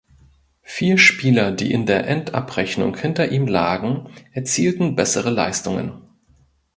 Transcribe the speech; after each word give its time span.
Vier 0.63 0.97
Spieler 0.97 1.51
die 1.51 1.71
in 1.71 1.85
der 1.85 2.07
Endabrechnung 2.07 2.97
hinter 2.97 3.29
ihm 3.31 3.45
lagen 3.45 4.09
erzielten 4.31 4.95
bessere 4.95 5.29
Leistungen. 5.29 5.93